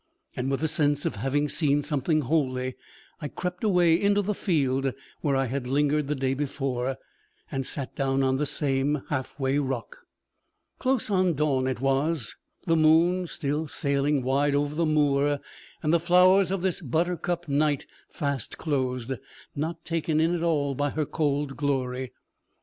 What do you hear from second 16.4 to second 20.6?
of this 'buttercup night' fast closed, not taken in at